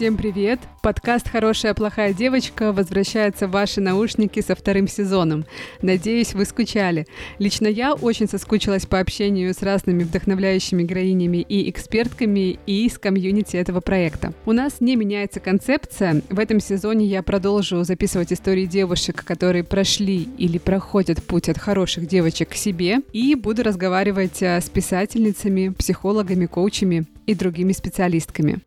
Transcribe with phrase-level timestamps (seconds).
[0.00, 0.60] Всем привет!
[0.80, 5.44] Подкаст «Хорошая плохая девочка» возвращается в ваши наушники со вторым сезоном.
[5.82, 7.06] Надеюсь, вы скучали.
[7.38, 13.58] Лично я очень соскучилась по общению с разными вдохновляющими героинями и экспертками и с комьюнити
[13.58, 14.32] этого проекта.
[14.46, 16.22] У нас не меняется концепция.
[16.30, 22.06] В этом сезоне я продолжу записывать истории девушек, которые прошли или проходят путь от хороших
[22.06, 28.62] девочек к себе, и буду разговаривать э, с писательницами, психологами, коучами и другими специалистками.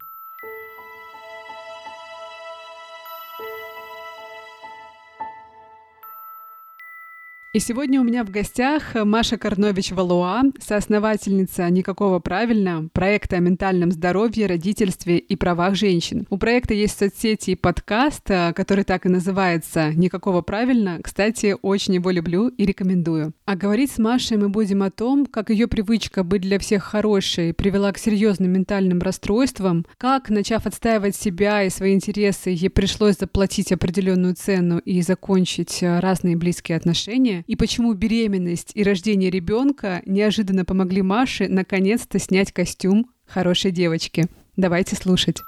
[7.53, 14.47] И сегодня у меня в гостях Маша Карнович-Валуа, соосновательница «Никакого правильно» проекта о ментальном здоровье,
[14.47, 16.25] родительстве и правах женщин.
[16.31, 20.97] У проекта есть соцсети и подкаст, э, который так и называется «Никакого правильно».
[21.03, 23.33] Кстати, очень его люблю и рекомендую.
[23.45, 27.53] А говорить с Машей мы будем о том, как ее привычка быть для всех хорошей
[27.53, 33.71] привела к серьезным ментальным расстройствам, как, начав отстаивать себя и свои интересы, ей пришлось заплатить
[33.71, 40.65] определенную цену и закончить э, разные близкие отношения, и почему беременность и рождение ребенка неожиданно
[40.65, 44.25] помогли Маше наконец-то снять костюм хорошей девочки.
[44.55, 45.43] Давайте слушать.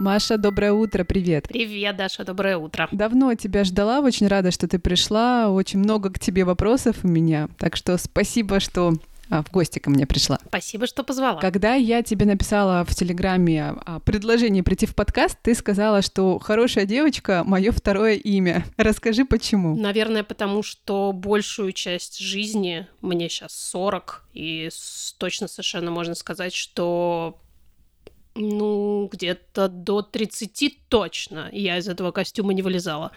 [0.00, 1.46] Маша, доброе утро, привет.
[1.46, 2.88] Привет, Даша, доброе утро.
[2.90, 7.50] Давно тебя ждала, очень рада, что ты пришла, очень много к тебе вопросов у меня,
[7.58, 8.94] так что спасибо, что
[9.30, 10.38] в гости ко мне пришла.
[10.46, 11.40] Спасибо, что позвала.
[11.40, 17.42] Когда я тебе написала в Телеграме предложение прийти в подкаст, ты сказала, что хорошая девочка—
[17.46, 18.66] мое второе имя.
[18.76, 19.76] Расскажи, почему.
[19.76, 24.68] Наверное, потому что большую часть жизни, мне сейчас 40, и
[25.18, 27.38] точно совершенно можно сказать, что
[28.40, 33.12] ну, где-то до 30 точно я из этого костюма не вылезала.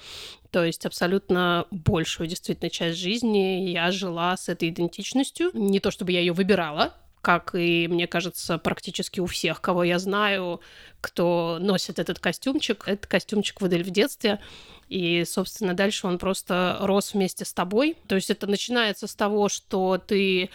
[0.51, 5.49] То есть абсолютно большую действительно часть жизни я жила с этой идентичностью.
[5.53, 6.93] Не то чтобы я ее выбирала,
[7.23, 10.59] как и, мне кажется, практически у всех, кого я знаю,
[10.99, 12.83] кто носит этот костюмчик.
[12.85, 14.39] Этот костюмчик выдали в детстве,
[14.89, 17.95] и, собственно, дальше он просто рос вместе с тобой.
[18.07, 20.49] То есть это начинается с того, что ты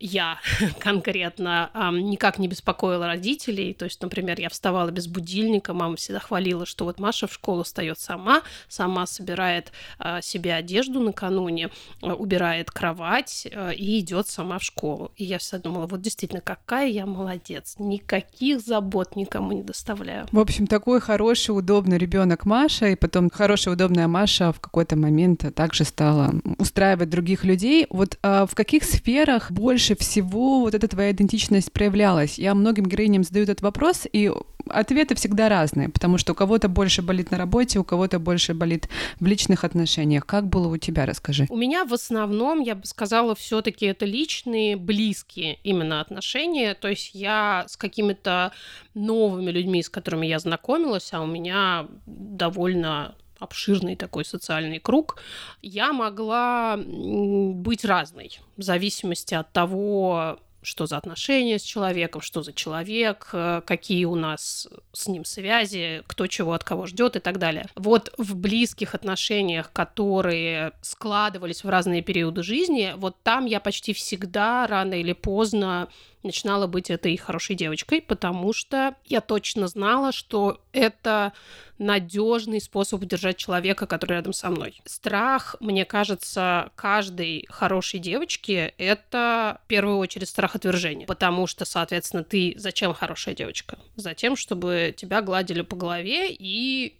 [0.00, 0.38] я
[0.80, 3.74] конкретно никак не беспокоила родителей.
[3.74, 7.62] То есть, например, я вставала без будильника, мама всегда хвалила, что вот Маша в школу
[7.62, 11.70] встает сама, сама собирает э, себе одежду накануне,
[12.02, 15.12] э, убирает кровать э, и идет сама в школу.
[15.16, 20.26] И я всегда думала, вот действительно, какая я молодец, никаких забот никому не доставляю.
[20.32, 25.44] В общем, такой хороший, удобный ребенок Маша, и потом хорошая, удобная Маша в какой-то момент
[25.54, 27.86] также стала устраивать других людей.
[27.90, 32.38] Вот в каких сферах больше больше всего вот эта твоя идентичность проявлялась?
[32.38, 34.30] Я многим героиням задаю этот вопрос, и
[34.68, 38.88] ответы всегда разные, потому что у кого-то больше болит на работе, у кого-то больше болит
[39.18, 40.26] в личных отношениях.
[40.26, 41.46] Как было у тебя, расскажи.
[41.48, 46.74] У меня в основном, я бы сказала, все таки это личные, близкие именно отношения.
[46.74, 48.52] То есть я с какими-то
[48.94, 55.20] новыми людьми, с которыми я знакомилась, а у меня довольно обширный такой социальный круг,
[55.62, 62.52] я могла быть разной в зависимости от того, что за отношения с человеком, что за
[62.52, 67.38] человек, э, какие у нас с ним связи, кто чего от кого ждет и так
[67.38, 67.66] далее.
[67.76, 74.66] Вот в близких отношениях, которые складывались в разные периоды жизни, вот там я почти всегда
[74.66, 75.88] рано или поздно
[76.22, 81.32] начинала быть этой хорошей девочкой, потому что я точно знала, что это
[81.78, 84.80] надежный способ удержать человека, который рядом со мной.
[84.84, 92.22] Страх, мне кажется, каждой хорошей девочки— это в первую очередь страх отвержения, потому что, соответственно,
[92.22, 93.78] ты зачем хорошая девочка?
[93.96, 96.96] Затем, чтобы тебя гладили по голове и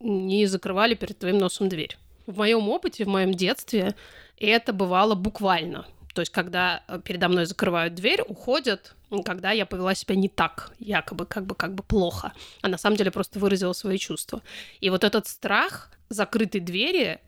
[0.00, 1.96] не закрывали перед твоим носом дверь.
[2.26, 3.94] В моем опыте, в моем детстве
[4.38, 5.86] это бывало буквально.
[6.14, 8.94] То есть, когда э, передо мной закрывают дверь, уходят,
[9.24, 12.32] когда я повела себя не так, якобы как бы как бы плохо,
[12.62, 14.40] а на самом деле просто выразила свои чувства.
[14.80, 17.20] И вот этот страх закрытой двери,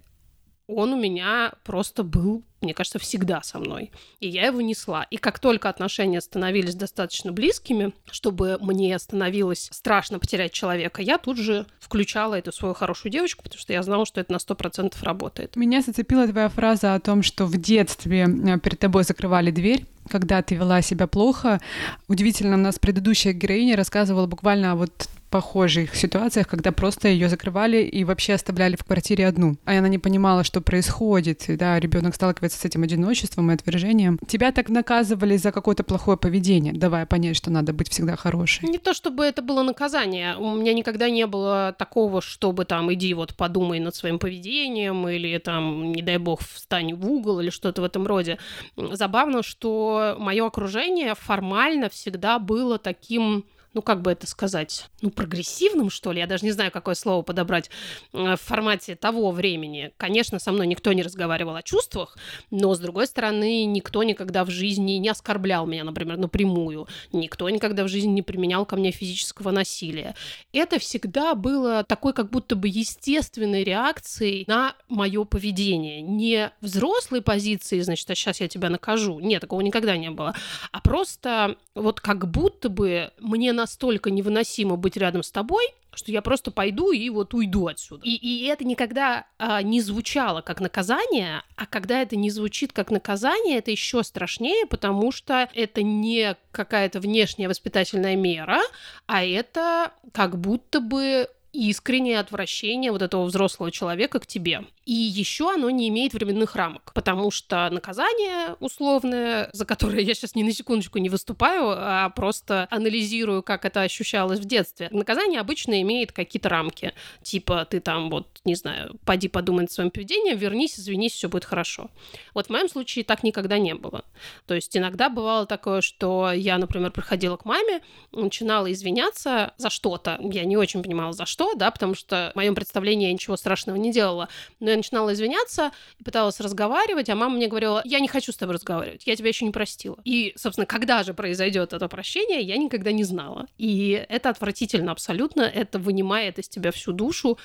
[0.67, 3.93] он у меня просто был мне кажется, всегда со мной.
[4.19, 5.07] И я его несла.
[5.11, 11.39] И как только отношения становились достаточно близкими, чтобы мне становилось страшно потерять человека, я тут
[11.39, 15.03] же включала эту свою хорошую девочку, потому что я знала, что это на сто процентов
[15.03, 15.55] работает.
[15.55, 20.43] Меня зацепила твоя фраза о том, что в детстве э, перед тобой закрывали дверь, когда
[20.43, 21.61] ты вела себя плохо.
[22.09, 28.05] Удивительно, у нас предыдущая героиня рассказывала буквально вот похожих ситуациях, когда просто ее закрывали и
[28.05, 29.56] вообще оставляли в квартире одну.
[29.64, 31.49] А она не понимала, что происходит.
[31.49, 34.19] И, да, ребенок сталкивается с этим одиночеством и отвержением.
[34.26, 38.69] Тебя так наказывали за какое-то плохое поведение, давая понять, что надо быть всегда хорошей.
[38.69, 40.37] Не то чтобы это было наказание.
[40.37, 45.38] У меня никогда не было такого, чтобы там иди вот подумай над своим поведением или
[45.38, 48.38] там, не дай бог, встань в угол или что-то в этом роде.
[48.76, 53.44] Забавно, что мое окружение формально всегда было таким
[53.76, 57.20] ну, как бы это сказать, ну, прогрессивным, что ли, я даже не знаю, какое слово
[57.20, 57.69] подобрать
[58.14, 59.93] э, в формате того времени.
[59.99, 62.17] Конечно, со мной никто не разговаривал о чувствах,
[62.50, 66.88] но, с другой стороны, никто никогда в жизни не оскорблял меня, например, напрямую.
[67.12, 70.14] Никто никогда в жизни не применял ко мне физического насилия.
[70.55, 76.00] Это всегда было такой как будто бы естественной реакцией на мое поведение.
[76.00, 79.20] Не взрослой позиции, значит, а сейчас я тебя накажу.
[79.20, 80.34] Нет, такого никогда не было.
[80.72, 86.13] А просто вот как будто бы мне на настолько невыносимо быть рядом с тобой, что
[86.13, 88.03] я просто пойду и вот уйду отсюда.
[88.05, 92.93] И, и это никогда а, не звучало как наказание, а когда это не звучит как
[92.93, 98.61] наказание, это еще страшнее, потому что это не какая-то внешняя воспитательная мера,
[99.07, 104.65] а это как будто бы искреннее отвращение вот этого взрослого человека к тебе.
[104.87, 110.37] И еще оно не имеет временных рамок, потому что наказание условное, за которое я сейчас
[110.37, 114.88] ни на секундочку не выступаю, а просто анализирую, как это ощущалось в детстве.
[114.93, 116.93] Наказание обычно имеет какие-то рамки,
[117.25, 121.44] типа ты там вот, не знаю, поди подумай над своим поведением, вернись, извинись, все будет
[121.44, 121.91] хорошо.
[122.32, 124.05] Вот в моем случае так никогда не было.
[124.47, 127.82] То есть иногда бывало такое, что я, например, приходила к маме,
[128.12, 132.55] начинала извиняться за что-то, я не очень понимала за что, да, потому что в моем
[132.55, 134.29] представлении я ничего страшного не делала,
[134.61, 138.55] но начинала извиняться и пыталась разговаривать, а мама мне говорила, я не хочу с тобой
[138.55, 139.99] разговаривать, я тебя еще не простила.
[140.05, 143.46] И, собственно, когда же произойдет это прощение, я никогда не знала.
[143.58, 147.38] И это отвратительно абсолютно, это вынимает из тебя всю душу,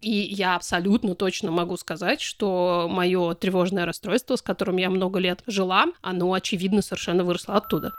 [0.00, 5.42] и я абсолютно точно могу сказать, что мое тревожное расстройство, с которым я много лет
[5.46, 7.92] жила, оно, очевидно, совершенно выросло оттуда.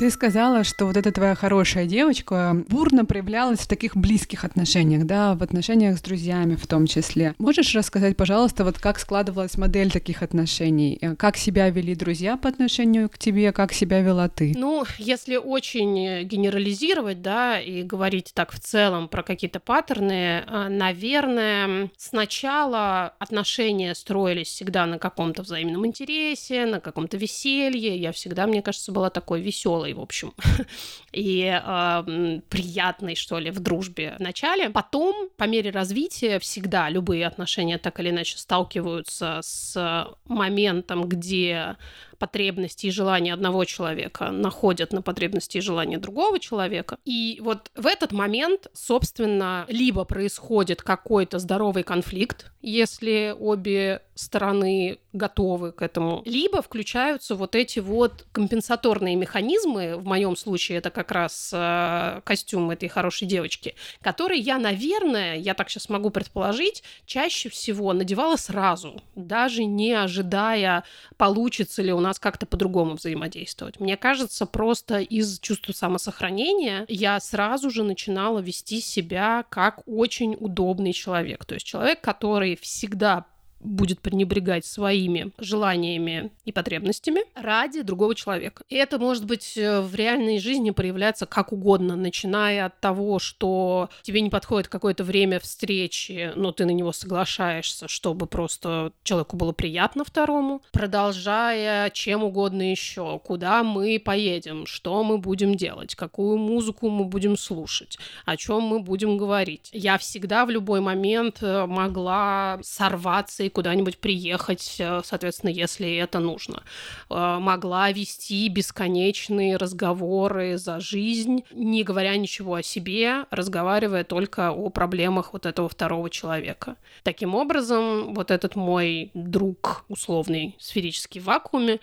[0.00, 5.34] Ты сказала, что вот эта твоя хорошая девочка бурно проявлялась в таких близких отношениях, да,
[5.34, 7.34] в отношениях с друзьями в том числе.
[7.36, 10.96] Можешь рассказать, пожалуйста, вот как складывалась модель таких отношений?
[11.02, 14.54] Э, как себя вели друзья по отношению к тебе, как себя вела ты?
[14.56, 21.90] Ну, если очень генерализировать, да, и говорить так в целом про какие-то паттерны, э, наверное,
[21.98, 27.98] сначала отношения строились всегда на каком-то взаимном интересе, на каком-то веселье.
[27.98, 30.32] Я всегда, мне кажется, была такой веселой веселый, в общем,
[31.12, 34.70] и э, приятный, что ли, в дружбе в начале.
[34.70, 41.76] Потом, по мере развития, всегда любые отношения так или иначе сталкиваются с моментом, где
[42.20, 46.98] потребности и желания одного человека находят на потребности и желания другого человека.
[47.04, 55.72] И вот в этот момент, собственно, либо происходит какой-то здоровый конфликт, если обе стороны готовы
[55.72, 61.50] к этому, либо включаются вот эти вот компенсаторные механизмы, в моем случае это как раз
[61.54, 67.92] э, костюм этой хорошей девочки, который я, наверное, я так сейчас могу предположить, чаще всего
[67.92, 70.84] надевала сразу, даже не ожидая,
[71.16, 73.80] получится ли у нас как-то по-другому взаимодействовать.
[73.80, 80.92] Мне кажется, просто из чувства самосохранения я сразу же начинала вести себя как очень удобный
[80.92, 83.26] человек, то есть человек, который всегда
[83.60, 88.64] будет пренебрегать своими желаниями и потребностями ради другого человека.
[88.68, 93.90] И это может быть э, в реальной жизни проявляться как угодно, начиная от того, что
[94.02, 99.52] тебе не подходит какое-то время встречи, но ты на него соглашаешься, чтобы просто человеку было
[99.52, 106.88] приятно второму, продолжая чем угодно еще, куда мы поедем, что мы будем делать, какую музыку
[106.88, 109.68] мы будем слушать, о чем мы будем говорить.
[109.72, 116.18] Я всегда в любой момент э, могла сорваться и куда-нибудь приехать, э, соответственно, если это
[116.18, 116.62] нужно.
[117.08, 124.70] Э, могла вести бесконечные разговоры за жизнь, не говоря ничего о себе, разговаривая только о
[124.70, 126.76] проблемах вот этого второго человека.
[127.02, 131.80] Таким образом, вот этот мой друг, условный сферический в вакууме,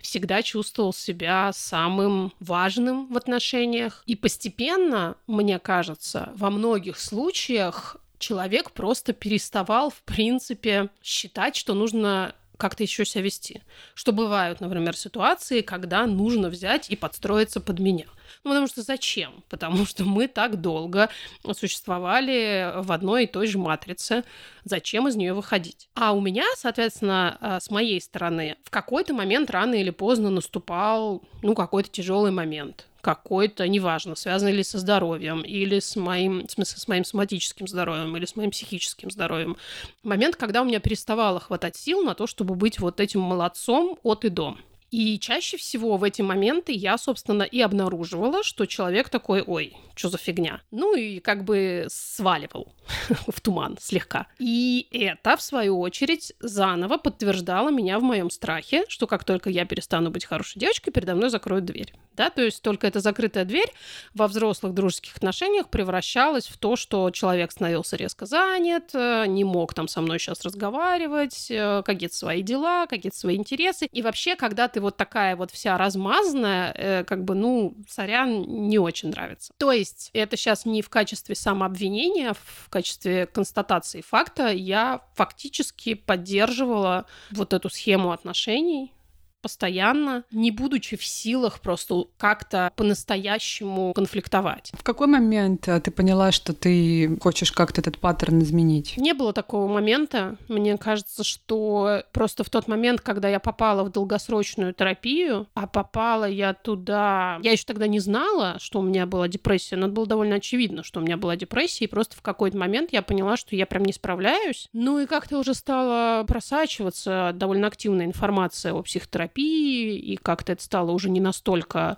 [0.00, 4.02] всегда чувствовал себя самым важным в отношениях.
[4.06, 12.34] И постепенно, мне кажется, во многих случаях человек просто переставал, в принципе, считать, что нужно
[12.60, 13.62] как-то еще себя вести.
[13.94, 18.04] Что бывают, например, ситуации, когда нужно взять и подстроиться под меня.
[18.44, 19.42] Ну, потому что зачем?
[19.48, 21.08] Потому что мы так долго
[21.52, 24.24] существовали в одной и той же матрице.
[24.64, 25.88] Зачем из нее выходить?
[25.94, 31.22] А у меня, соответственно, э, с моей стороны, в какой-то момент рано или поздно наступал,
[31.42, 36.78] ну, какой-то тяжелый момент какой-то, неважно, связанный ли со здоровьем, или с моим, в смысле,
[36.78, 39.56] с моим соматическим здоровьем, или с моим психическим здоровьем.
[40.02, 44.24] Момент, когда у меня переставало хватать сил на то, чтобы быть вот этим молодцом от
[44.24, 44.56] и до.
[44.90, 50.08] И чаще всего в эти моменты я, собственно, и обнаруживала, что человек такой, ой, что
[50.08, 50.60] за фигня?
[50.70, 52.72] Ну и как бы сваливал
[53.28, 54.26] в туман слегка.
[54.38, 59.64] И это, в свою очередь, заново подтверждало меня в моем страхе, что как только я
[59.64, 61.94] перестану быть хорошей девочкой, передо мной закроют дверь.
[62.16, 63.72] Да, то есть только эта закрытая дверь
[64.14, 69.72] во взрослых дружеских отношениях превращалась в то, что человек становился резко занят, э, не мог
[69.72, 73.86] там со мной сейчас разговаривать, э, какие-то свои дела, какие-то свои интересы.
[73.86, 78.78] И вообще, когда ты вот такая вот вся размазанная, э, как бы, ну, сорян, не
[78.78, 79.52] очень нравится.
[79.58, 87.06] То есть это сейчас не в качестве самообвинения, в качестве констатации факта я фактически поддерживала
[87.30, 88.92] вот эту схему отношений,
[89.40, 94.72] постоянно, не будучи в силах просто как-то по-настоящему конфликтовать.
[94.74, 98.96] В какой момент э, ты поняла, что ты хочешь как-то этот паттерн изменить?
[98.96, 100.36] Не было такого момента.
[100.48, 106.28] Мне кажется, что просто в тот момент, когда я попала в долгосрочную терапию, а попала
[106.28, 107.38] я туда...
[107.42, 110.82] Я еще тогда не знала, что у меня была депрессия, но это было довольно очевидно,
[110.82, 113.84] что у меня была депрессия, и просто в какой-то момент я поняла, что я прям
[113.84, 114.68] не справляюсь.
[114.72, 120.62] Ну и как-то уже стала просачиваться довольно активная информация о психотерапии, терапии, и как-то это
[120.62, 121.96] стало уже не настолько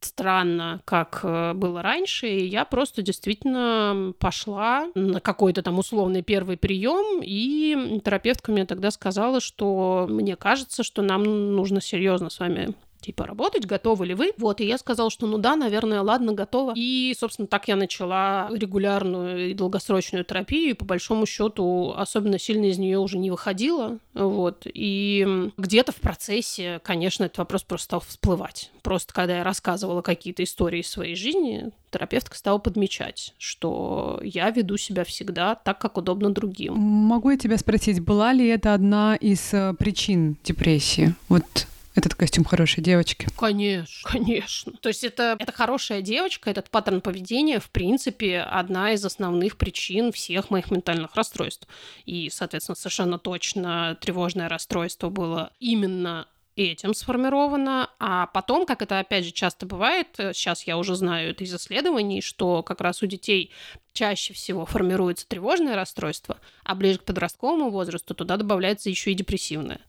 [0.00, 6.56] странно, как э, было раньше, и я просто действительно пошла на какой-то там условный первый
[6.56, 12.74] прием, и терапевтка мне тогда сказала, что мне кажется, что нам нужно серьезно с вами
[13.02, 14.32] типа, работать, готовы ли вы?
[14.38, 16.72] Вот, и я сказала, что ну да, наверное, ладно, готова.
[16.74, 22.66] И, собственно, так я начала регулярную и долгосрочную терапию, и по большому счету особенно сильно
[22.66, 24.62] из нее уже не выходила, вот.
[24.64, 28.70] И где-то в процессе, конечно, этот вопрос просто стал всплывать.
[28.82, 34.76] Просто когда я рассказывала какие-то истории из своей жизни, терапевтка стала подмечать, что я веду
[34.76, 36.74] себя всегда так, как удобно другим.
[36.74, 41.14] Могу я тебя спросить, была ли это одна из э, причин депрессии?
[41.28, 43.28] Вот этот костюм хорошей девочки.
[43.36, 44.72] Конечно, конечно.
[44.80, 50.12] То есть это, это хорошая девочка, этот паттерн поведения, в принципе, одна из основных причин
[50.12, 51.68] всех моих ментальных расстройств.
[52.06, 59.24] И, соответственно, совершенно точно тревожное расстройство было именно этим сформировано, а потом, как это опять
[59.24, 63.50] же часто бывает, сейчас я уже знаю это из исследований, что как раз у детей
[63.94, 69.80] чаще всего формируется тревожное расстройство, а ближе к подростковому возрасту туда добавляется еще и депрессивное.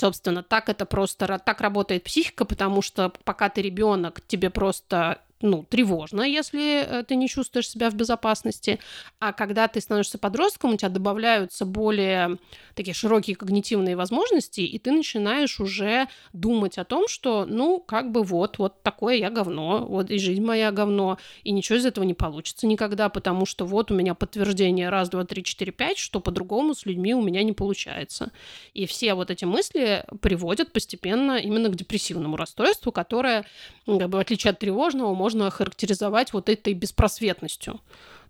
[0.00, 5.64] Собственно, так это просто, так работает психика, потому что пока ты ребенок, тебе просто ну,
[5.64, 8.78] тревожно, если э, ты не чувствуешь себя в безопасности.
[9.18, 12.38] А когда ты становишься подростком, у тебя добавляются более
[12.74, 18.22] такие широкие когнитивные возможности, и ты начинаешь уже думать о том, что, ну, как бы
[18.22, 22.14] вот, вот такое я говно, вот и жизнь моя говно, и ничего из этого не
[22.14, 26.74] получится никогда, потому что вот у меня подтверждение раз, два, три, четыре, пять, что по-другому
[26.74, 28.30] с людьми у меня не получается.
[28.74, 33.46] И все вот эти мысли приводят постепенно именно к депрессивному расстройству, которое,
[33.86, 37.80] как бы, в отличие от тревожного, может можно охарактеризовать вот этой беспросветностью.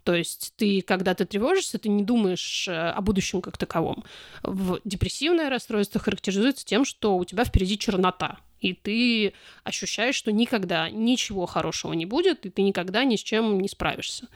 [0.04, 4.04] То есть ты, когда ты тревожишься, ты не думаешь э, о будущем как таковом.
[4.42, 9.32] В депрессивное расстройство характеризуется тем, что у тебя впереди чернота, и ты
[9.64, 14.28] ощущаешь, что никогда ничего хорошего не будет, и ты никогда ни с чем не справишься.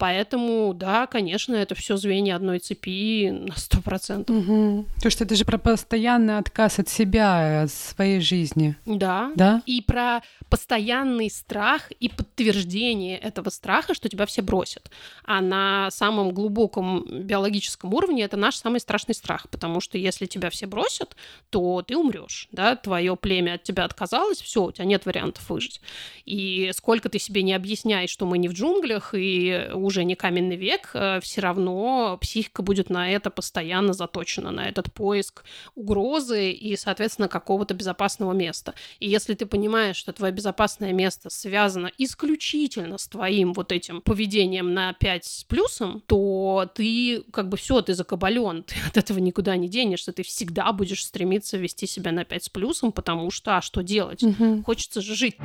[0.00, 4.34] Поэтому, да, конечно, это все звенья одной цепи на сто процентов.
[4.34, 4.86] Угу.
[5.02, 8.76] То, что это же про постоянный отказ от себя, от своей жизни.
[8.86, 9.30] Да.
[9.36, 9.62] Да.
[9.66, 14.90] И про постоянный страх и подтверждение этого страха, что тебя все бросят.
[15.24, 20.48] А на самом глубоком биологическом уровне это наш самый страшный страх, потому что если тебя
[20.48, 21.14] все бросят,
[21.50, 25.82] то ты умрешь, да, твое племя от тебя отказалось, все, у тебя нет вариантов выжить.
[26.24, 30.56] И сколько ты себе не объясняешь, что мы не в джунглях и уже не каменный
[30.56, 35.44] век, э, все равно психика будет на это постоянно заточена, на этот поиск
[35.74, 38.74] угрозы и, соответственно, какого-то безопасного места.
[39.00, 44.72] И если ты понимаешь, что твое безопасное место связано исключительно с твоим вот этим поведением
[44.72, 49.56] на 5 с плюсом, то ты как бы все, ты закабален, ты от этого никуда
[49.56, 53.60] не денешься, ты всегда будешь стремиться вести себя на 5 с плюсом, потому что, а
[53.60, 54.22] что делать?
[54.22, 54.62] Угу.
[54.64, 55.36] Хочется же жить.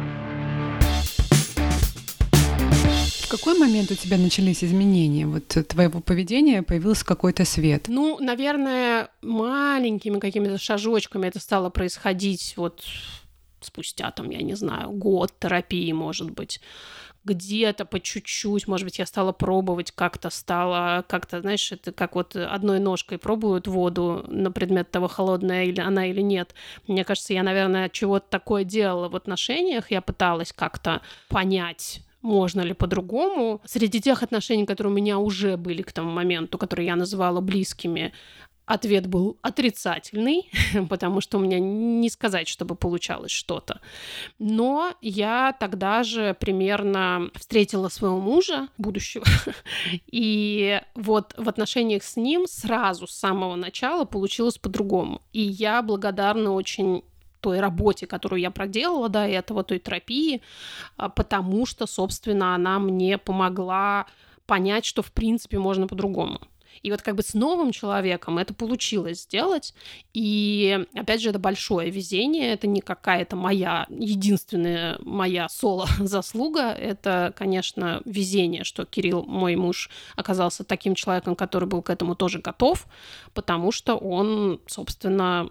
[3.37, 5.25] Какой момент у тебя начались изменения?
[5.27, 7.85] Вот твоего поведения появился какой-то свет?
[7.87, 12.83] Ну, наверное, маленькими какими-то шажочками это стало происходить вот
[13.61, 16.61] спустя, там, я не знаю, год терапии, может быть
[17.25, 22.35] где-то по чуть-чуть, может быть, я стала пробовать, как-то стала, как-то, знаешь, это как вот
[22.35, 26.53] одной ножкой пробуют воду на предмет того, холодная или она или нет.
[26.87, 32.73] Мне кажется, я, наверное, чего-то такое делала в отношениях, я пыталась как-то понять, можно ли
[32.73, 33.61] по-другому.
[33.65, 38.11] Среди тех отношений, которые у меня уже были к тому моменту, которые я называла близкими,
[38.65, 40.49] Ответ был отрицательный,
[40.89, 43.79] потому что у меня не сказать, чтобы получалось что-то.
[44.39, 49.25] Но я тогда же примерно встретила своего мужа, будущего,
[50.11, 55.21] и вот в отношениях с ним сразу с самого начала получилось по-другому.
[55.31, 57.03] И я благодарна очень
[57.45, 60.41] той работе, которую я проделала до этого, той терапии,
[60.97, 64.07] а, потому что, собственно, она мне помогла
[64.47, 66.41] понять, что в принципе можно по-другому.
[66.81, 69.75] И вот как бы с новым человеком это получилось сделать.
[70.13, 76.71] И опять же, это большое везение, это не какая-то моя единственная моя соло-заслуга.
[76.85, 82.39] Это, конечно, везение, что Кирилл, мой муж, оказался таким человеком, который был к этому тоже
[82.39, 82.87] готов,
[83.33, 85.47] потому что он, собственно,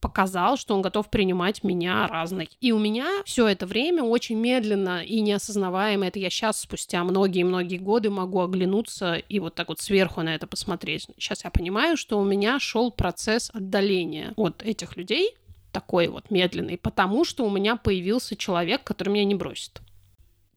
[0.00, 2.48] показал, что он готов принимать меня разной.
[2.60, 7.78] И у меня все это время очень медленно и неосознаваемо, это я сейчас спустя многие-многие
[7.78, 11.08] годы могу оглянуться и вот так вот сверху на это посмотреть.
[11.18, 15.34] Сейчас я понимаю, что у меня шел процесс отдаления от этих людей,
[15.72, 19.80] такой вот медленный, потому что у меня появился человек, который меня не бросит.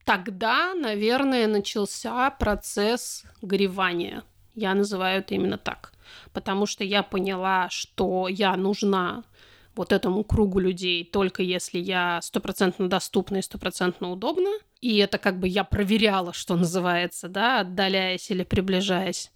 [0.05, 4.23] Тогда, наверное, начался процесс горевания.
[4.55, 5.93] Я называю это именно так.
[6.33, 9.23] Потому что я поняла, что я нужна
[9.75, 14.49] вот этому кругу людей только если я стопроцентно доступна и стопроцентно удобна.
[14.81, 19.31] И это как бы я проверяла, что называется, да, отдаляясь или приближаясь.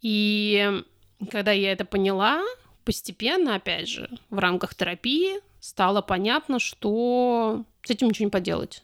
[0.00, 0.82] И
[1.30, 2.42] когда я это поняла,
[2.84, 8.82] постепенно, опять же, в рамках терапии стало понятно, что с этим ничего не поделать.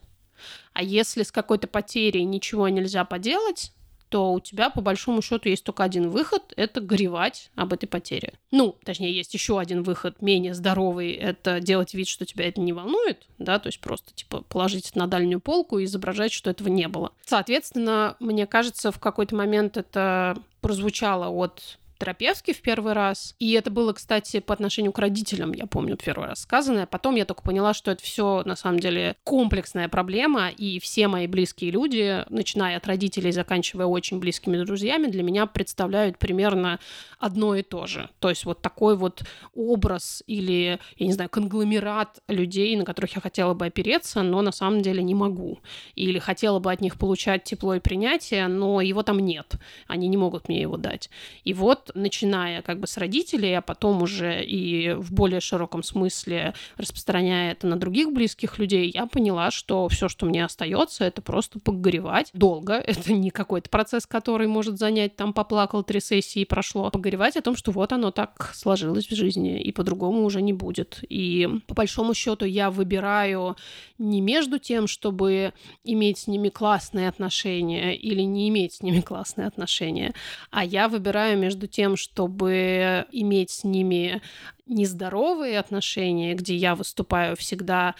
[0.73, 3.71] А если с какой-то потерей ничего нельзя поделать,
[4.09, 8.33] то у тебя, по большому счету, есть только один выход– это горевать об этой потере.
[8.51, 12.73] Ну, точнее, есть еще один выход, менее здоровый– это делать вид, что тебя это не
[12.73, 16.87] волнует, да, то есть просто, типа, положить на дальнюю полку и изображать, что этого не
[16.87, 17.11] было.
[17.25, 23.35] Соответственно, мне кажется, в какой-то момент это прозвучало от терапевтки в первый раз.
[23.39, 26.85] И это было, кстати, по отношению к родителям, я помню, первый раз сказанное.
[26.85, 31.27] Потом я только поняла, что это все на самом деле комплексная проблема, и все мои
[31.27, 36.79] близкие люди, начиная от родителей, заканчивая очень близкими друзьями, для меня представляют примерно
[37.19, 38.09] одно и то же.
[38.19, 43.21] То есть вот такой вот образ или, я не знаю, конгломерат людей, на которых я
[43.21, 45.59] хотела бы опереться, но на самом деле не могу.
[45.95, 49.55] Или хотела бы от них получать тепло и принятие, но его там нет.
[49.87, 51.09] Они не могут мне его дать.
[51.43, 51.53] И
[51.95, 57.67] начиная как бы с родителей, а потом уже и в более широком смысле распространяя это
[57.67, 62.73] на других близких людей, я поняла, что все, что мне остается, это просто погоревать долго.
[62.87, 66.89] Это не какой-то процесс, который может занять, там, поплакал три сессии и прошло.
[66.89, 71.03] Погоревать о том, что вот оно так сложилось в жизни, и по-другому уже не будет.
[71.09, 73.55] И по большому счету я выбираю
[73.97, 79.47] не между тем, чтобы иметь с ними классные отношения или не иметь с ними классные
[79.47, 80.13] отношения,
[80.51, 84.23] а я выбираю между тем, чтобы иметь с ними
[84.65, 87.93] нездоровые отношения, где я выступаю всегда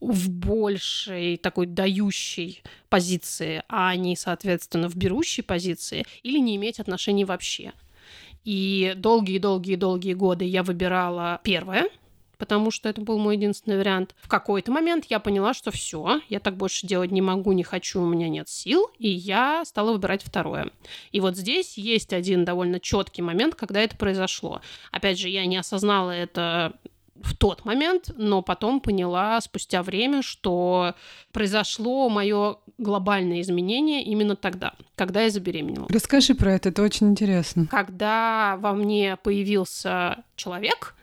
[0.00, 7.24] в большей такой дающей позиции, а не, соответственно, в берущей позиции, или не иметь отношений
[7.24, 7.72] вообще.
[8.44, 11.88] И долгие-долгие-долгие годы я выбирала первое,
[12.40, 14.16] потому что это был мой единственный вариант.
[14.22, 18.00] В какой-то момент я поняла, что все, я так больше делать не могу, не хочу,
[18.00, 20.70] у меня нет сил, и я стала выбирать второе.
[21.12, 24.62] И вот здесь есть один довольно четкий момент, когда это произошло.
[24.90, 26.72] Опять же, я не осознала это
[27.22, 30.94] в тот момент, но потом поняла спустя время, что
[31.32, 35.86] произошло мое глобальное изменение именно тогда, когда я забеременела.
[35.90, 37.66] Расскажи про это, это очень интересно.
[37.70, 40.94] Когда во мне появился человек,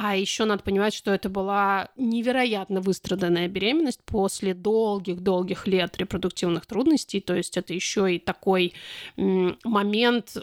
[0.00, 7.20] а еще надо понимать, что это была невероятно выстраданная беременность после долгих-долгих лет репродуктивных трудностей.
[7.20, 8.74] То есть это еще и такой
[9.16, 10.36] момент,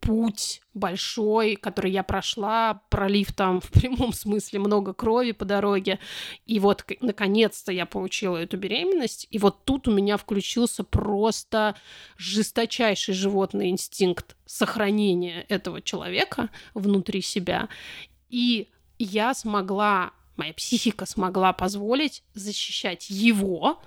[0.00, 6.00] путь большой, который я прошла, пролив там в прямом смысле много крови по дороге.
[6.46, 9.28] И вот, наконец-то, я получила эту беременность.
[9.30, 11.76] И вот тут у меня включился просто
[12.16, 17.68] жесточайший животный инстинкт сохранения этого человека внутри себя.
[18.28, 18.70] И
[19.04, 23.80] я смогла, моя психика смогла позволить защищать его,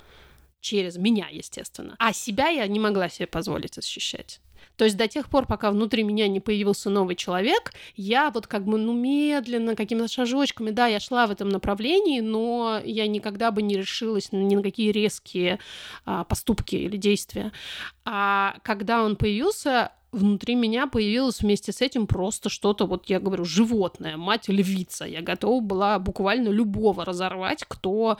[0.60, 1.94] через меня, естественно.
[1.98, 4.40] А себя я не могла себе позволить защищать.
[4.76, 8.64] То есть до тех пор, пока внутри меня не появился новый человек, я вот как
[8.64, 13.62] бы, ну, медленно, какими-то шажочками, да, я шла в этом направлении, но я никогда бы
[13.62, 15.60] не решилась ни на какие резкие
[16.04, 17.52] а, поступки или действия.
[18.04, 23.44] А когда он появился, внутри меня появилось вместе с этим просто что-то, вот я говорю,
[23.44, 25.04] животное, мать львица.
[25.04, 28.18] Я готова была буквально любого разорвать, кто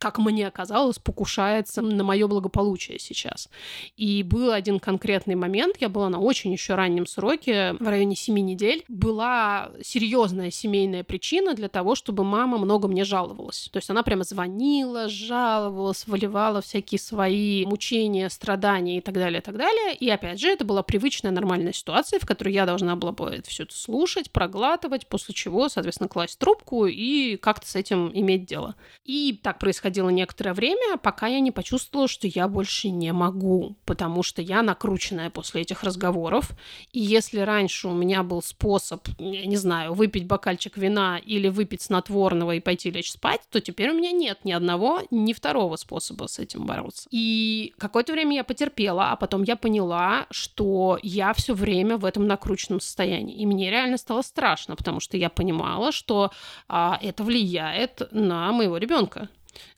[0.00, 3.50] как мне оказалось, покушается на мое благополучие сейчас.
[3.98, 8.34] И был один конкретный момент, я была на очень еще раннем сроке, в районе 7
[8.38, 13.68] недель, была серьезная семейная причина для того, чтобы мама много мне жаловалась.
[13.70, 19.44] То есть она прямо звонила, жаловалась, выливала всякие свои мучения, страдания и так далее, и
[19.44, 19.94] так далее.
[19.94, 23.14] И опять же, это была привычная нормальная ситуация, в которой я должна была
[23.46, 28.76] все это слушать, проглатывать, после чего, соответственно, класть трубку и как-то с этим иметь дело.
[29.04, 33.74] И так происходило проходило некоторое время, пока я не почувствовала, что я больше не могу,
[33.84, 36.50] потому что я накрученная после этих разговоров.
[36.92, 41.82] И если раньше у меня был способ, я не знаю, выпить бокальчик вина или выпить
[41.82, 46.28] снотворного и пойти лечь спать, то теперь у меня нет ни одного, ни второго способа
[46.28, 47.08] с этим бороться.
[47.10, 52.28] И какое-то время я потерпела, а потом я поняла, что я все время в этом
[52.28, 53.36] накрученном состоянии.
[53.42, 56.30] И мне реально стало страшно, потому что я понимала, что
[56.68, 59.28] а, это влияет на моего ребенка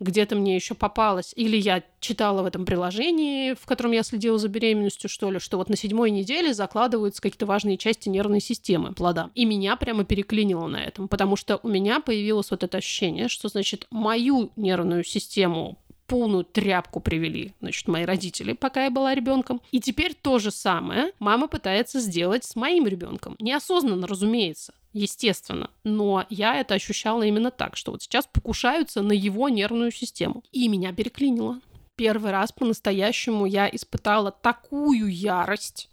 [0.00, 4.48] где-то мне еще попалось, или я читала в этом приложении, в котором я следила за
[4.48, 9.30] беременностью, что ли, что вот на седьмой неделе закладываются какие-то важные части нервной системы плода.
[9.34, 13.48] И меня прямо переклинило на этом, потому что у меня появилось вот это ощущение, что,
[13.48, 19.62] значит, мою нервную систему полную тряпку привели, значит, мои родители, пока я была ребенком.
[19.70, 23.34] И теперь то же самое мама пытается сделать с моим ребенком.
[23.38, 25.70] Неосознанно, разумеется естественно.
[25.84, 30.42] Но я это ощущала именно так, что вот сейчас покушаются на его нервную систему.
[30.52, 31.60] И меня переклинило.
[31.96, 35.88] Первый раз по-настоящему я испытала такую ярость,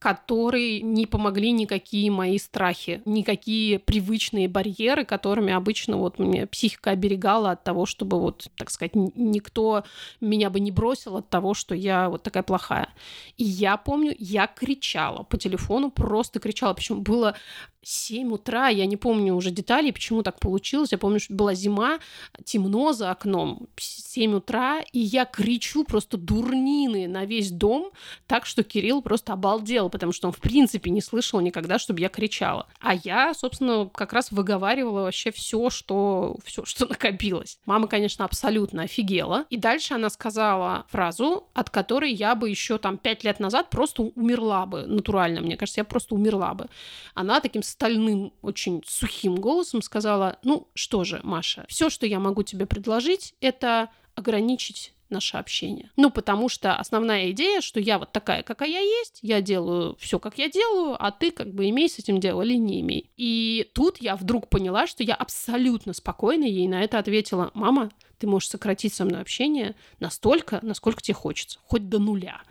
[0.00, 7.50] которые не помогли никакие мои страхи, никакие привычные барьеры, которыми обычно вот мне психика оберегала
[7.50, 9.84] от того, чтобы вот, так сказать, никто
[10.22, 12.88] меня бы не бросил от того, что я вот такая плохая.
[13.36, 17.36] И я помню, я кричала по телефону, просто кричала, причем было
[17.82, 20.92] 7 утра, я не помню уже деталей, почему так получилось.
[20.92, 21.98] Я помню, что была зима,
[22.44, 27.90] темно за окном, 7 утра, и я кричу просто дурнины на весь дом,
[28.26, 32.08] так что Кирилл просто обалдел, потому что он в принципе не слышал никогда, чтобы я
[32.08, 32.66] кричала.
[32.80, 37.58] А я, собственно, как раз выговаривала вообще все, что, все, что накопилось.
[37.66, 39.46] Мама, конечно, абсолютно офигела.
[39.50, 44.02] И дальше она сказала фразу, от которой я бы еще там 5 лет назад просто
[44.02, 45.40] умерла бы натурально.
[45.40, 46.68] Мне кажется, я просто умерла бы.
[47.14, 52.42] Она таким стальным, очень сухим голосом сказала, ну что же, Маша, все, что я могу
[52.42, 55.90] тебе предложить, это ограничить наше общение.
[55.96, 60.18] Ну, потому что основная идея, что я вот такая, какая я есть, я делаю все,
[60.18, 63.10] как я делаю, а ты как бы имей с этим дело или не имей.
[63.16, 68.26] И тут я вдруг поняла, что я абсолютно спокойно ей на это ответила, мама, ты
[68.26, 72.42] можешь сократить со мной общение настолько, насколько тебе хочется, хоть до нуля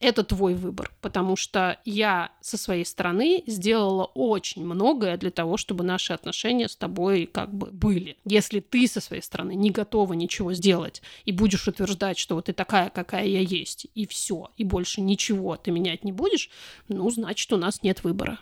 [0.00, 5.82] это твой выбор, потому что я со своей стороны сделала очень многое для того, чтобы
[5.82, 8.16] наши отношения с тобой как бы были.
[8.24, 12.52] Если ты со своей стороны не готова ничего сделать и будешь утверждать, что вот ты
[12.52, 16.48] такая, какая я есть, и все, и больше ничего ты менять не будешь,
[16.86, 18.38] ну, значит, у нас нет выбора.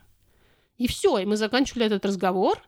[0.76, 2.60] И все, и мы заканчивали этот разговор,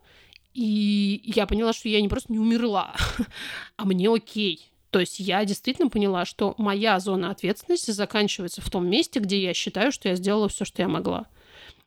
[0.55, 2.95] и я поняла, что я не просто не умерла,
[3.77, 8.87] а мне окей то есть я действительно поняла, что моя зона ответственности заканчивается в том
[8.87, 11.27] месте, где я считаю, что я сделала все, что я могла.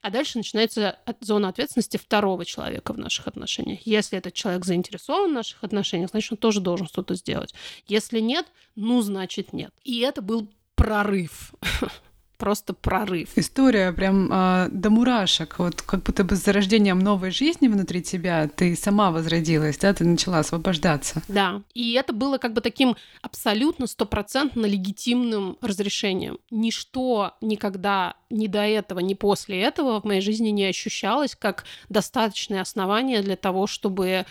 [0.03, 3.81] А дальше начинается зона ответственности второго человека в наших отношениях.
[3.85, 7.55] Если этот человек заинтересован в наших отношениях, значит, он тоже должен что-то сделать.
[7.87, 9.73] Если нет, ну, значит, нет.
[9.85, 11.55] И это был прорыв.
[12.42, 13.28] Просто прорыв.
[13.37, 18.48] История прям э, до мурашек, вот как будто бы с зарождением новой жизни внутри тебя
[18.48, 21.22] ты сама возродилась, да, ты начала освобождаться.
[21.28, 26.38] Да, и это было как бы таким абсолютно стопроцентно легитимным разрешением.
[26.50, 32.61] Ничто никогда ни до этого, ни после этого в моей жизни не ощущалось как достаточное
[32.61, 34.26] основание для того, чтобы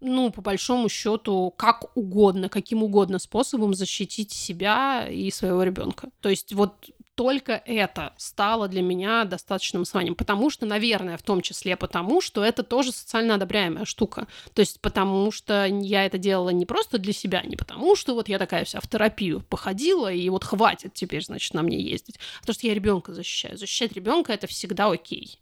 [0.00, 6.08] ну, по большому счету, как угодно, каким угодно способом защитить себя и своего ребенка.
[6.20, 10.14] То есть вот только это стало для меня достаточным основанием.
[10.14, 14.26] Потому что, наверное, в том числе потому, что это тоже социально одобряемая штука.
[14.54, 18.28] То есть потому что я это делала не просто для себя, не потому что вот
[18.28, 22.18] я такая вся в терапию походила, и вот хватит теперь, значит, на мне ездить.
[22.42, 23.58] А то, что я ребенка защищаю.
[23.58, 25.38] Защищать ребенка это всегда окей.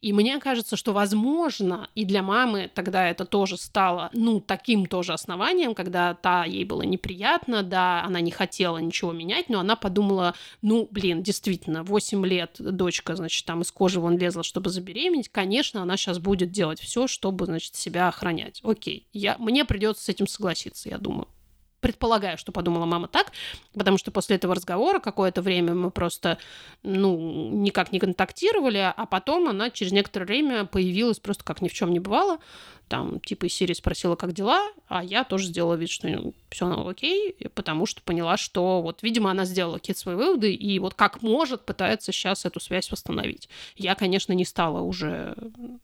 [0.00, 5.12] И мне кажется, что, возможно, и для мамы тогда это тоже стало, ну, таким тоже
[5.12, 10.34] основанием, когда та ей было неприятно, да, она не хотела ничего менять, но она подумала,
[10.62, 15.82] ну, блин, действительно, 8 лет дочка, значит, там из кожи вон лезла, чтобы забеременеть, конечно,
[15.82, 18.60] она сейчас будет делать все, чтобы, значит, себя охранять.
[18.62, 21.28] Окей, я, мне придется с этим согласиться, я думаю
[21.80, 23.32] предполагаю, что подумала мама так,
[23.74, 26.38] потому что после этого разговора какое-то время мы просто,
[26.82, 31.72] ну, никак не контактировали, а потом она через некоторое время появилась просто как ни в
[31.72, 32.38] чем не бывало,
[32.90, 36.08] там, типа, из серии спросила, как дела, а я тоже сделала вид, что
[36.50, 40.76] все ну, окей, потому что поняла, что вот, видимо, она сделала какие-то свои выводы, и
[40.80, 43.48] вот как может пытается сейчас эту связь восстановить.
[43.76, 45.36] Я, конечно, не стала уже,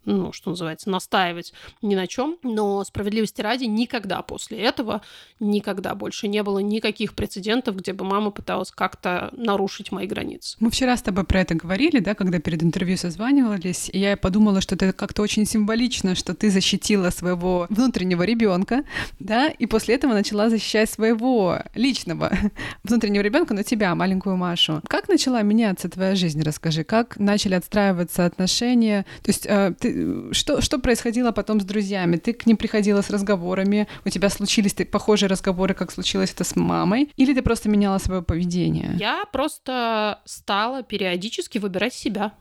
[0.05, 5.01] ну, что называется, настаивать ни на чем, но справедливости ради никогда после этого,
[5.39, 10.57] никогда больше не было никаких прецедентов, где бы мама пыталась как-то нарушить мои границы.
[10.59, 14.61] Мы вчера с тобой про это говорили, да, когда перед интервью созванивались, и я подумала,
[14.61, 18.85] что это как-то очень символично, что ты защитила защитила своего внутреннего ребенка,
[19.19, 22.33] да, и после этого начала защищать своего личного
[22.85, 24.81] внутреннего ребенка, но тебя, маленькую Машу.
[24.89, 30.61] Как начала меняться твоя жизнь, расскажи, как начали отстраиваться отношения, то есть э, ты, что,
[30.61, 32.17] что происходило потом с друзьями?
[32.17, 36.57] Ты к ним приходила с разговорами, у тебя случились похожие разговоры, как случилось это с
[36.57, 38.97] мамой, или ты просто меняла свое поведение?
[38.99, 42.33] Я просто стала периодически выбирать себя.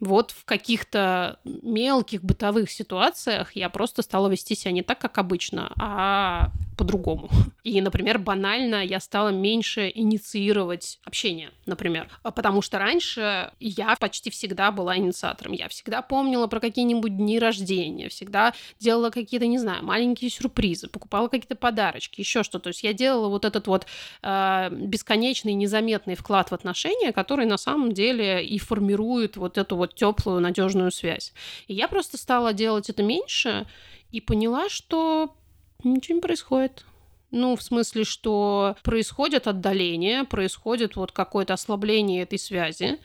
[0.00, 5.72] Вот в каких-то мелких бытовых ситуациях я просто стала вести себя не так, как обычно,
[5.78, 7.28] а по-другому.
[7.62, 12.08] И, например, банально я стала меньше инициировать общение, например.
[12.22, 15.52] Потому что раньше я почти всегда была инициатором.
[15.52, 21.28] Я всегда помнила про какие-нибудь дни рождения, всегда делала какие-то, не знаю, маленькие сюрпризы, покупала
[21.28, 22.64] какие-то подарочки, еще что-то.
[22.64, 23.86] То есть я делала вот этот вот
[24.22, 29.94] э, бесконечный, незаметный вклад в отношения, который на самом деле и формирует вот эту вот
[29.94, 31.34] теплую, надежную связь.
[31.68, 33.66] И я просто стала делать это меньше
[34.12, 35.36] и поняла, что
[35.84, 36.84] Ничего не происходит.
[37.30, 42.98] Ну, в смысле, что происходит отдаление, происходит вот какое-то ослабление этой связи.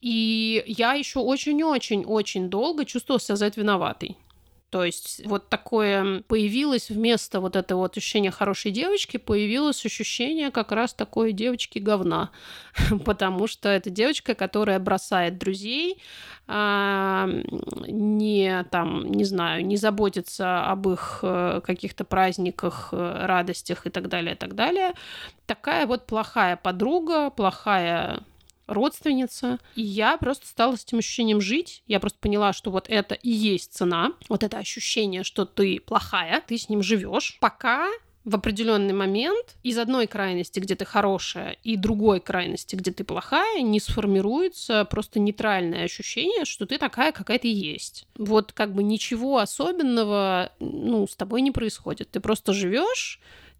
[0.00, 4.16] И я еще очень-очень-очень долго чувствовала себя за это виноватой.
[4.70, 10.72] То есть вот такое появилось вместо вот этого вот ощущения хорошей девочки, появилось ощущение как
[10.72, 12.30] раз такой девочки говна,
[13.04, 16.02] потому что это девочка, которая бросает друзей,
[16.46, 17.28] а,
[17.86, 24.08] не там, не знаю, не заботится об их э, каких-то праздниках, э, радостях и так
[24.08, 24.92] далее, и так далее.
[25.46, 28.20] Такая вот плохая подруга, плохая
[28.68, 29.58] родственница.
[29.74, 31.82] И я просто стала с этим ощущением жить.
[31.86, 34.12] Я просто поняла, что вот это и есть цена.
[34.28, 37.38] Вот это ощущение, что ты плохая, ты с ним живешь.
[37.40, 37.88] Пока
[38.28, 43.62] в определенный момент из одной крайности, где ты хорошая, и другой крайности, где ты плохая,
[43.62, 48.06] не сформируется просто нейтральное ощущение, что ты такая, какая ты есть.
[48.18, 52.10] Вот как бы ничего особенного, ну, с тобой не происходит.
[52.10, 53.18] Ты просто живешь,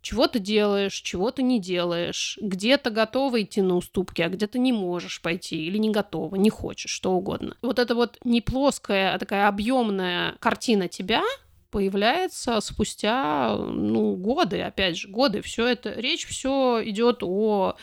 [0.08, 4.72] чего ты делаешь, чего ты не делаешь, где-то готова идти на уступки, а где-то не
[4.72, 7.58] можешь пойти или не готова, не хочешь, что угодно.
[7.60, 11.22] Вот это вот не плоская, а такая объемная картина тебя,
[11.70, 15.42] появляется спустя ну, годы, опять же, годы.
[15.42, 17.76] Все это, речь все идет о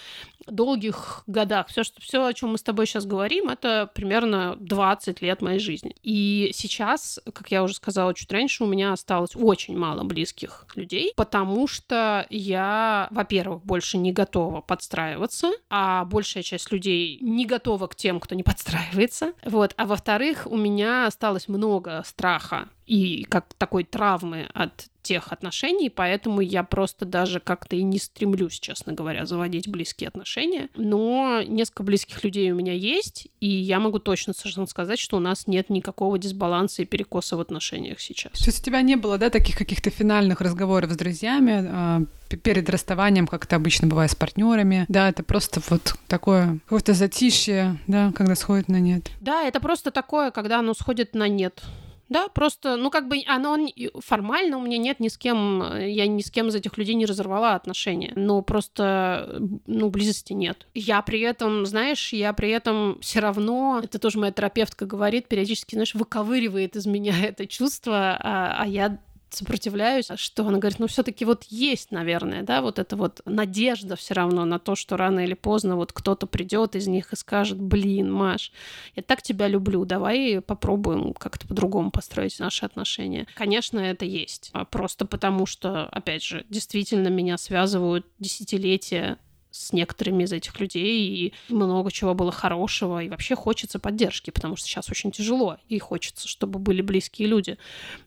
[0.47, 1.67] долгих годах.
[1.67, 5.59] Все, что, все, о чем мы с тобой сейчас говорим, это примерно 20 лет моей
[5.59, 5.95] жизни.
[6.03, 11.13] И сейчас, как я уже сказала чуть раньше, у меня осталось очень мало близких людей,
[11.15, 17.95] потому что я, во-первых, больше не готова подстраиваться, а большая часть людей не готова к
[17.95, 19.33] тем, кто не подстраивается.
[19.43, 19.73] Вот.
[19.77, 26.41] А во-вторых, у меня осталось много страха и как такой травмы от тех отношений, поэтому
[26.41, 30.67] я просто даже как-то и не стремлюсь, честно говоря, заводить близкие отношения.
[30.75, 35.19] Но несколько близких людей у меня есть, и я могу точно совершенно сказать, что у
[35.19, 38.31] нас нет никакого дисбаланса и перекоса в отношениях сейчас.
[38.31, 42.67] То есть у тебя не было, да, таких каких-то финальных разговоров с друзьями э, перед
[42.67, 44.85] расставанием, как это обычно бывает с партнерами?
[44.87, 49.11] Да, это просто вот такое какое-то затишье, да, когда сходит на нет.
[49.21, 51.61] Да, это просто такое, когда оно сходит на нет.
[52.09, 53.57] Да, просто, ну, как бы оно
[53.99, 57.05] формально у меня нет ни с кем, я ни с кем из этих людей не
[57.05, 60.67] разорвала отношения, но просто, ну, близости нет.
[60.73, 65.75] Я при этом, знаешь, я при этом все равно, это тоже моя терапевтка говорит, периодически,
[65.75, 68.99] знаешь, выковыривает из меня это чувство, а, а я
[69.35, 74.13] сопротивляюсь, что она говорит, ну все-таки вот есть, наверное, да, вот эта вот надежда все
[74.13, 78.11] равно на то, что рано или поздно вот кто-то придет из них и скажет, блин,
[78.11, 78.51] Маш,
[78.95, 83.27] я так тебя люблю, давай попробуем как-то по-другому построить наши отношения.
[83.35, 89.17] Конечно, это есть, а просто потому что, опять же, действительно меня связывают десятилетия
[89.55, 94.55] с некоторыми из этих людей, и много чего было хорошего, и вообще хочется поддержки, потому
[94.55, 97.57] что сейчас очень тяжело, и хочется, чтобы были близкие люди.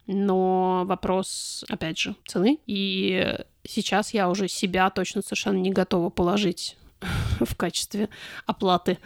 [0.06, 6.77] Но вопрос, опять же, цены, и сейчас я уже себя точно совершенно не готова положить
[7.40, 8.08] в качестве
[8.46, 8.98] оплаты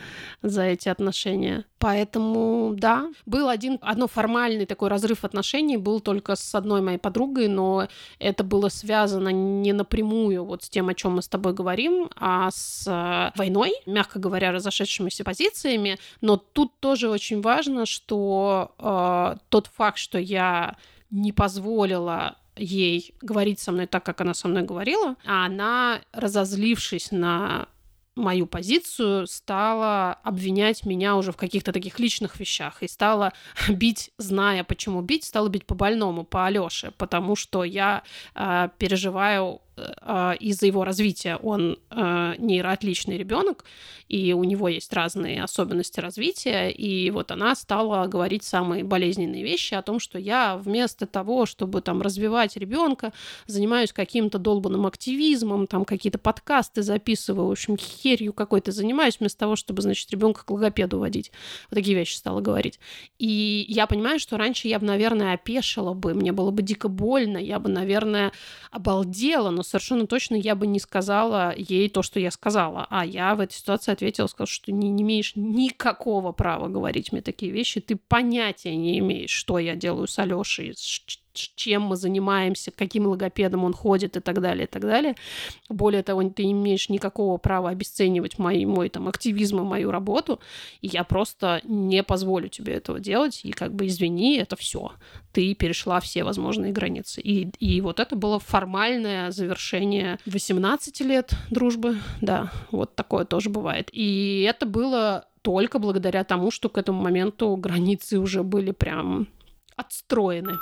[0.42, 1.64] за эти отношения.
[1.78, 7.48] Поэтому, да, был один, одно формальный такой разрыв отношений, был только с одной моей подругой,
[7.48, 12.08] но это было связано не напрямую вот с тем, о чем мы с тобой говорим,
[12.16, 15.98] а с э, войной, мягко говоря, разошедшимися позициями.
[16.20, 20.76] Но тут тоже очень важно, что э, тот факт, что я
[21.10, 27.10] не позволила ей говорить со мной так, как она со мной говорила, а она, разозлившись
[27.10, 27.66] на
[28.14, 33.32] мою позицию, стала обвинять меня уже в каких-то таких личных вещах и стала
[33.68, 38.02] бить, зная, почему бить, стала бить по больному, по Алёше, потому что я
[38.34, 39.60] э, переживаю
[40.40, 41.36] из-за его развития.
[41.36, 43.64] Он э, нейроотличный ребенок,
[44.06, 49.72] и у него есть разные особенности развития, и вот она стала говорить самые болезненные вещи
[49.72, 53.14] о том, что я вместо того, чтобы там развивать ребенка,
[53.46, 59.56] занимаюсь каким-то долбанным активизмом, там какие-то подкасты записываю, в общем, херью какой-то занимаюсь, вместо того,
[59.56, 61.32] чтобы, значит, ребенка к логопеду водить.
[61.70, 62.78] Вот такие вещи стала говорить.
[63.18, 67.38] И я понимаю, что раньше я бы, наверное, опешила бы, мне было бы дико больно,
[67.38, 68.32] я бы, наверное,
[68.70, 72.86] обалдела, но совершенно точно я бы не сказала ей то, что я сказала.
[72.90, 77.22] А я в этой ситуации ответила, сказала, что не, не имеешь никакого права говорить мне
[77.22, 80.74] такие вещи, ты понятия не имеешь, что я делаю с Алешей,
[81.32, 85.14] чем мы занимаемся, каким логопедом он ходит и так далее, и так далее.
[85.68, 90.40] Более того, ты не имеешь никакого права обесценивать мой, мой там, активизм и мою работу,
[90.80, 94.92] и я просто не позволю тебе этого делать, и как бы извини, это все.
[95.32, 97.20] Ты перешла все возможные границы.
[97.20, 103.88] И, и вот это было формальное завершение 18 лет дружбы, да, вот такое тоже бывает.
[103.92, 109.28] И это было только благодаря тому, что к этому моменту границы уже были прям
[109.76, 110.58] отстроены.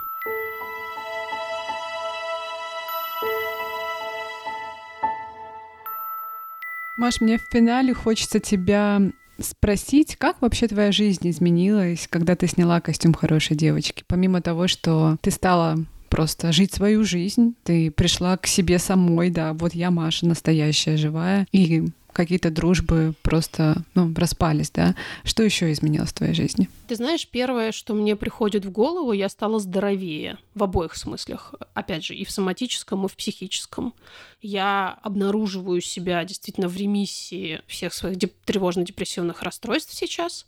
[7.00, 9.00] Маш, мне в финале хочется тебя
[9.38, 14.04] спросить, как вообще твоя жизнь изменилась, когда ты сняла костюм хорошей девочки?
[14.06, 15.78] Помимо того, что ты стала
[16.10, 21.46] просто жить свою жизнь, ты пришла к себе самой, да, вот я Маша, настоящая, живая,
[21.52, 24.94] и какие-то дружбы просто ну, распались, да?
[25.24, 26.68] Что еще изменилось в твоей жизни?
[26.88, 31.54] Ты знаешь, первое, что мне приходит в голову, я стала здоровее в обоих смыслах.
[31.74, 33.94] Опять же, и в соматическом, и в психическом.
[34.42, 40.46] Я обнаруживаю себя действительно в ремиссии всех своих деп- тревожно-депрессивных расстройств сейчас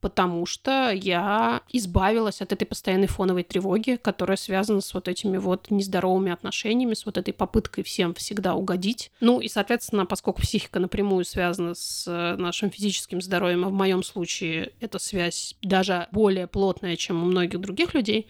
[0.00, 5.70] потому что я избавилась от этой постоянной фоновой тревоги, которая связана с вот этими вот
[5.70, 9.10] нездоровыми отношениями, с вот этой попыткой всем всегда угодить.
[9.20, 14.02] Ну и, соответственно, поскольку психика напрямую связана с э, нашим физическим здоровьем, а в моем
[14.02, 18.28] случае эта связь даже более плотная, чем у многих других людей,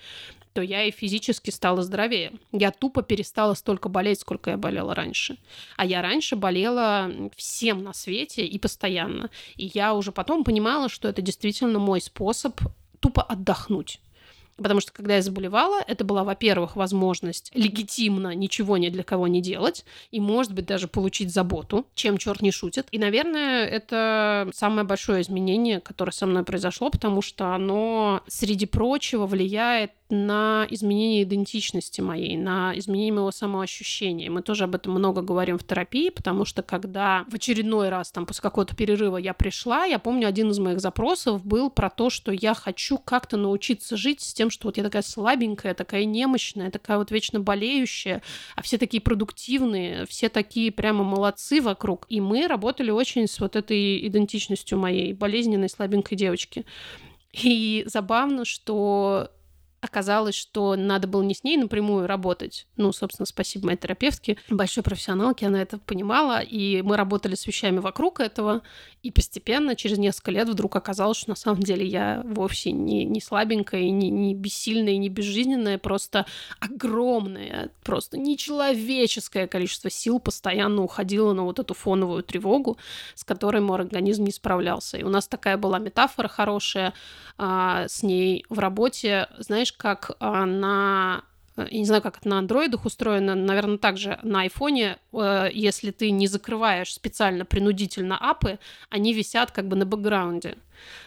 [0.58, 2.32] то я и физически стала здоровее.
[2.50, 5.38] Я тупо перестала столько болеть, сколько я болела раньше.
[5.76, 9.30] А я раньше болела всем на свете и постоянно.
[9.54, 12.60] И я уже потом понимала, что это действительно мой способ
[12.98, 14.00] тупо отдохнуть.
[14.58, 19.40] Потому что когда я заболевала, это была, во-первых, возможность легитимно ничего ни для кого не
[19.40, 22.88] делать, и, может быть, даже получить заботу, чем черт не шутит.
[22.90, 29.26] И, наверное, это самое большое изменение, которое со мной произошло, потому что оно, среди прочего,
[29.26, 34.30] влияет на изменение идентичности моей, на изменение моего самоощущения.
[34.30, 38.24] Мы тоже об этом много говорим в терапии, потому что когда в очередной раз, там,
[38.24, 42.32] после какого-то перерыва я пришла, я помню, один из моих запросов был про то, что
[42.32, 46.98] я хочу как-то научиться жить с тем, что вот я такая слабенькая, такая немощная, такая
[46.98, 48.22] вот вечно болеющая,
[48.56, 52.06] а все такие продуктивные, все такие прямо молодцы вокруг.
[52.08, 56.64] И мы работали очень с вот этой идентичностью моей болезненной слабенькой девочки.
[57.32, 59.30] И забавно, что
[59.80, 62.66] оказалось, что надо было не с ней напрямую работать.
[62.76, 67.78] Ну, собственно, спасибо моей терапевтке, большой профессионалке, она это понимала, и мы работали с вещами
[67.78, 68.62] вокруг этого,
[69.02, 73.20] и постепенно, через несколько лет, вдруг оказалось, что на самом деле я вовсе не, не
[73.20, 76.26] слабенькая, не, не бессильная, не безжизненная, просто
[76.58, 82.76] огромное, просто нечеловеческое количество сил постоянно уходило на вот эту фоновую тревогу,
[83.14, 84.96] с которой мой организм не справлялся.
[84.96, 86.92] И у нас такая была метафора хорошая
[87.36, 91.22] а, с ней в работе, знаешь, знаешь, как а, на
[91.56, 95.90] э, я не знаю, как это на андроидах устроено, наверное, также на айфоне, э, если
[95.90, 98.58] ты не закрываешь специально принудительно апы,
[98.90, 100.56] они висят как бы на бэкграунде.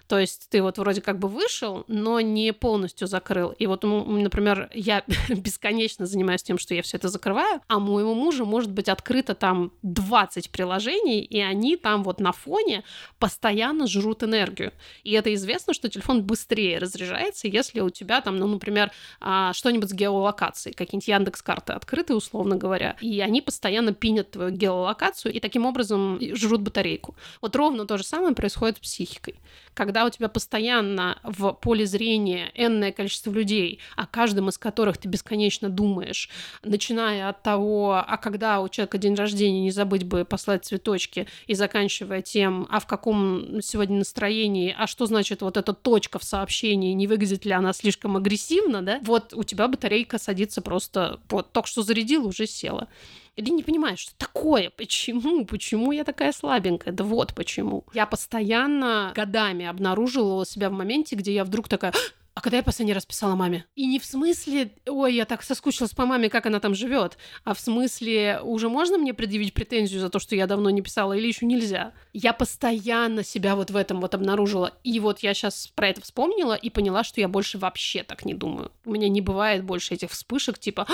[0.08, 3.50] То есть ты вот вроде как бы вышел, но не полностью закрыл.
[3.52, 8.46] И вот, например, я бесконечно занимаюсь тем, что я все это закрываю, а моему мужу
[8.46, 12.84] может быть открыто там 20 приложений, и они там вот на фоне
[13.20, 14.74] постоянно жрут энергию.
[15.04, 19.90] И это известно, что телефон быстрее разряжается, если у тебя там, ну, например, а, что-нибудь
[19.90, 25.40] с геолокацией, какие-нибудь Яндекс карты открыты, условно говоря, и они постоянно пинят твою геолокацию и
[25.40, 27.16] таким образом жрут батарейку.
[27.42, 29.36] Вот ровно то же самое происходит с психикой.
[29.74, 35.08] Когда у тебя постоянно в поле зрения энное количество людей, о каждом из которых ты
[35.08, 36.30] бесконечно думаешь,
[36.64, 41.54] начиная от того, а когда у человека день рождения, не забыть бы послать цветочки, и
[41.54, 46.94] заканчивая тем, а в каком сегодня настроении, а что значит вот эта точка в сообщении,
[46.94, 51.68] не выглядит ли она слишком агрессивно, да, вот у тебя батарейка садится просто, вот только
[51.68, 52.88] что зарядил, уже села.
[53.36, 57.86] И ты не понимаешь, что такое, почему, почему я такая слабенькая, да вот почему.
[57.94, 61.94] Я постоянно годами обнаруживала себя в моменте, где я вдруг такая,
[62.34, 63.66] а когда я последний раз писала маме?
[63.76, 67.54] И не в смысле, ой, я так соскучилась по маме, как она там живет, а
[67.54, 71.28] в смысле, уже можно мне предъявить претензию за то, что я давно не писала, или
[71.28, 71.94] еще нельзя?
[72.14, 74.74] Я постоянно себя вот в этом вот обнаружила.
[74.84, 78.34] И вот я сейчас про это вспомнила и поняла, что я больше вообще так не
[78.34, 78.72] думаю.
[78.86, 80.94] У меня не бывает больше этих вспышек, типа, «А,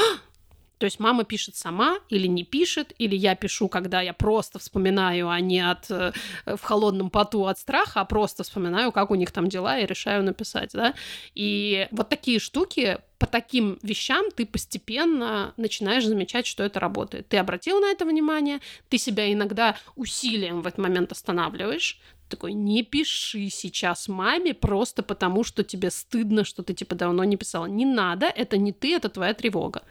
[0.78, 5.30] то есть мама пишет сама или не пишет, или я пишу, когда я просто вспоминаю,
[5.30, 6.12] а не от, э,
[6.46, 10.24] в холодном поту от страха, а просто вспоминаю, как у них там дела, и решаю
[10.24, 10.94] написать, да.
[11.36, 17.28] И вот такие штуки, по таким вещам ты постепенно начинаешь замечать, что это работает.
[17.28, 18.60] Ты обратил на это внимание,
[18.90, 25.44] ты себя иногда усилием в этот момент останавливаешь, такой, не пиши сейчас маме просто потому,
[25.44, 27.66] что тебе стыдно, что ты типа давно не писала.
[27.66, 29.84] Не надо, это не ты, это твоя тревога.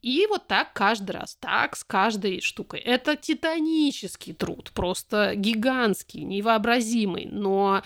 [0.00, 2.80] И вот так каждый раз, так с каждой штукой.
[2.80, 7.82] Это титанический труд, просто гигантский, невообразимый, но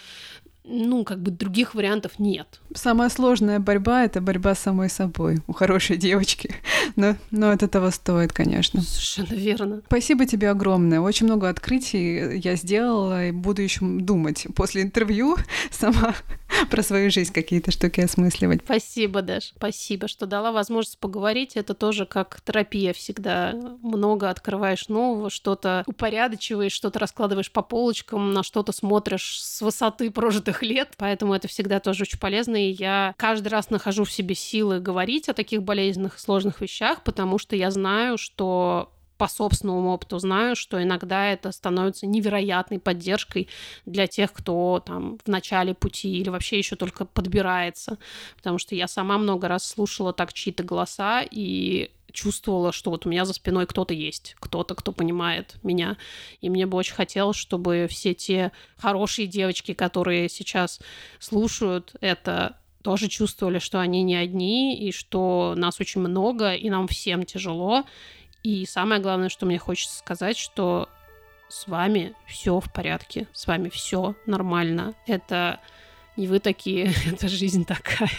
[0.65, 2.61] ну, как бы других вариантов нет.
[2.75, 6.55] Самая сложная борьба— это борьба с самой собой у хорошей девочки.
[6.97, 8.83] Но, но это того стоит, конечно.
[8.83, 9.83] Совершенно верно.
[9.87, 11.01] Спасибо тебе огромное.
[11.01, 15.37] Очень много открытий я сделала и буду еще думать после интервью
[15.71, 16.15] сама
[16.71, 18.61] про свою жизнь какие-то штуки осмысливать.
[18.65, 19.53] Спасибо, Даш.
[19.57, 21.57] Спасибо, что дала возможность поговорить.
[21.57, 23.55] Это тоже как терапия всегда.
[23.83, 30.52] Много открываешь нового, что-то упорядочиваешь, что-то раскладываешь по полочкам, на что-то смотришь с высоты прожитых
[30.61, 30.91] лет.
[30.99, 32.57] Поэтому это всегда тоже очень полезно.
[32.57, 37.39] И я каждый раз нахожу в себе силы говорить о таких болезненных, сложных вещах, потому
[37.39, 38.93] что я знаю, что
[39.23, 43.49] по собственному опыту знаю, что иногда это становится невероятной поддержкой
[43.87, 47.99] для тех, кто там в начале пути или вообще еще только подбирается.
[48.37, 53.09] Потому что я сама много раз слушала так чьи-то голоса и чувствовала, что вот у
[53.09, 55.97] меня за спиной кто-то есть, кто-то, кто понимает меня.
[56.41, 60.81] И мне бы очень хотелось, чтобы все те хорошие девочки, которые сейчас
[61.19, 66.89] слушают это, тоже чувствовали, что они не одни, и что нас очень много, и нам
[66.89, 67.85] всем тяжело,
[68.43, 70.89] и самое главное, что мне хочется сказать, что
[71.49, 74.95] с вами все в порядке, с вами все нормально.
[75.07, 75.61] Это
[76.17, 78.11] не вы такие, это жизнь такая.